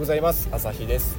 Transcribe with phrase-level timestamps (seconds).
[0.00, 0.48] ございます。
[0.50, 1.18] 朝日です。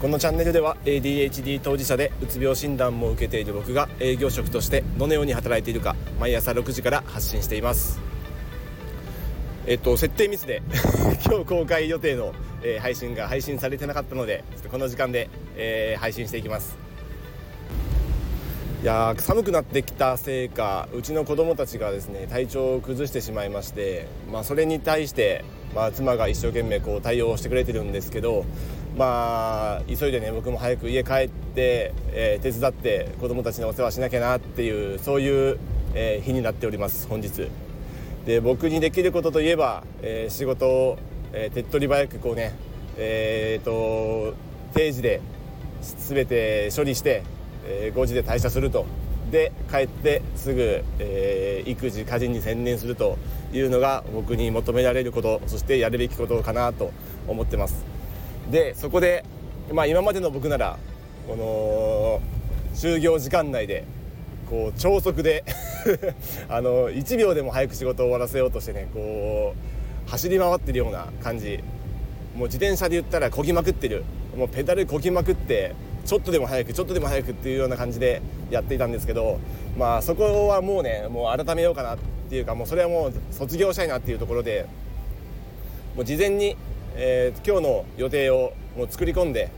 [0.00, 8.00] このチャンネルでは ADHD 当事者でうつ病診断も受けている僕が営業職としてどのように働いているか毎朝6時から発信しています。
[9.66, 10.62] えっと設定ミスで
[11.26, 12.32] 今日公開予定の、
[12.62, 16.83] えー、配信が配信されてなかったのでちょっとこの時間で、えー、配信していきます。
[18.84, 25.42] いや寒くなってきたせいかうちの子供たちがですね体調を崩してしまいまして、まあ、それに対して、
[25.74, 28.44] まあ、妻が一生懸命こう対応してくれてるんですけど、
[28.98, 35.58] まあ、急いでね僕も早く家帰って、えー、手伝って子供たちのお世話しなきゃなっていうそういう、
[35.94, 37.48] えー、日になっております本日。
[38.26, 40.98] で僕にできることといえば、えー、仕事を、
[41.32, 42.54] え手っ取り早くこうね
[42.98, 44.34] えーと
[44.74, 45.22] 定時で
[45.80, 47.22] 全て処理して
[47.66, 48.86] えー、5時で退社すると。
[49.30, 53.18] で帰ってすぐ、えー、育児家事に専念すると
[53.52, 55.40] いうのが僕に求められること。
[55.46, 56.92] そしてやるべきことかなと
[57.26, 57.84] 思ってます。
[58.50, 59.24] でそこで、
[59.72, 60.78] まあ、今までの僕なら
[61.26, 62.20] この
[62.74, 63.84] 就業時間内で
[64.50, 65.44] こう超速で
[66.48, 69.54] あの1秒でも早く仕事を終わらせようとしてねこ
[70.06, 71.60] う走り回ってるような感じ。
[72.36, 74.04] もう自転車で言ったらこぎまくってる。
[74.36, 75.72] もうペダルこぎまくって
[76.04, 79.38] ちょっとでも早くちょっとでも早くっていうような感じでやっていたんですけど
[79.78, 84.66] まあそこはもうねもう改めようかなっていうかもうそれはもう卒業したいなっていうところで
[85.96, 86.56] もう事前に、
[86.96, 89.50] えー、今日の予定をもう作り込んで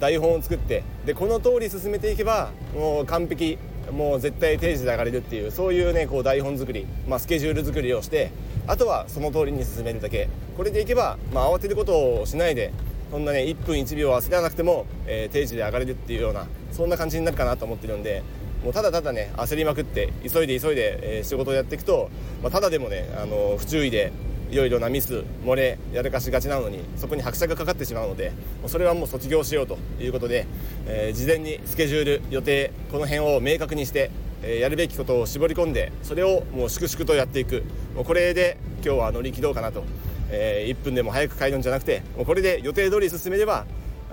[0.00, 3.58] 台本を作ってでこの通り進めていけばもう完璧
[3.90, 8.30] もう絶対定時で上がれるっていうそういうねこう台本作り、まあ、スケジュール作りをして
[8.66, 10.28] あとはその通りに進めるだけ。
[10.56, 12.72] これでいけば、まあ、慌てることをしないで
[13.10, 18.22] そんなね1分1秒忘れなくても、えー、定時で上がれるっていうようなそんな感じになるかなと思ってるんで
[18.64, 22.10] もうただただね焦りまくって急いで急いで、えー、仕事をやっていくと、
[22.42, 24.12] まあ、ただでもね、あの不注意で
[24.50, 30.46] いろいろなミス漏れやらかしがちなのにそこに拍車がかかってしまうのでもうそれはもう卒業しようということで、
[30.86, 34.10] えー、事前にスケジュール予定この辺を明確にして、
[34.42, 37.64] えー、やるべきことを絞り込んでそれをもう粛々とやっていく。
[37.96, 39.82] もうこれで今日は乗り切ろうかなと
[40.30, 43.66] えー、1分でも早く帰るんじゃなくてもうこれで予定通り進めれば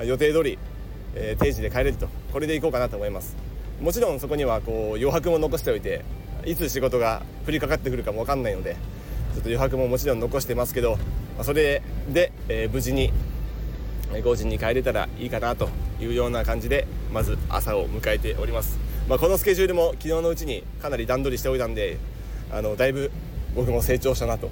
[0.03, 0.57] 予定通り、
[1.15, 2.07] えー、定時で帰れると。
[2.31, 3.35] これでいこうかなと思います。
[3.81, 6.05] もちろんそこにはこう余白も残しておいて
[6.45, 8.75] いつ仕事が降りかかってくるかも分かんないので
[9.33, 10.91] ちょっと余白ももちろん残してますけど、
[11.35, 13.11] まあ、それで、えー、無事に
[14.11, 15.69] 5時に帰れたらいいかなと
[15.99, 18.77] いうような感じでまず朝を迎えております、
[19.09, 21.97] まあ、このスケジュールも昨日のうちにかなり段取りしておいたんで
[22.51, 23.11] あのだいぶ
[23.55, 24.49] 僕も成長したなと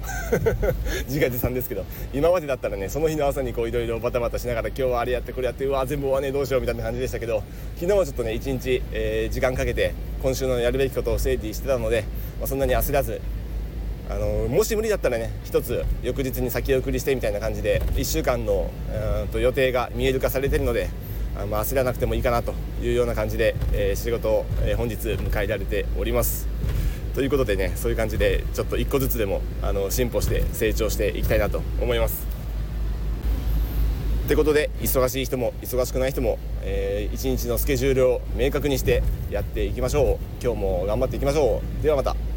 [1.06, 7.42] 自画自賛ですけど今までだったらねその日の朝にこういろいろバタバタしながら今日はあれやってこれやってうわ全部終わねえどうしようみたいな感じでしたけど
[7.76, 12.04] 昨日はちょっとね一日、えー、時間かけて今週のやるべきことを整理してたので、
[12.38, 13.20] まあ、そんなに焦らず
[14.08, 18.70] あのもし無理だったらね一つ翌日に先送りしてみたいな感じで1週間の
[19.22, 20.88] うんと予定が見える化されてるので
[21.34, 26.51] あまあ、焦らなくてもいいかなというような感じで、えー、仕事を、えー、本日迎えられております。
[27.14, 32.26] ということでねそういう感じでちょっと一個ずつでもあの進歩して成長していきたいなと思います。
[34.26, 40.42] ということで忙しい人も忙しくない人も、えー、一日のスケジュールを明確にしてやっていきましょう。
[40.42, 41.82] 今日も頑張っていきましょう。
[41.82, 42.31] ではまた。